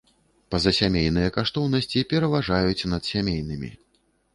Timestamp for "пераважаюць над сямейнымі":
2.17-3.77